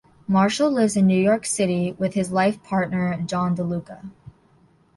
[0.27, 4.09] Marshall lives in New York City with his life partner John DeLuca.